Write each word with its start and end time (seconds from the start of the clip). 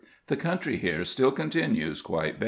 The 0.29 0.35
country 0.35 0.77
here 0.77 1.05
still 1.05 1.31
continues 1.31 2.01
quite 2.01 2.29
barren. 2.33 2.39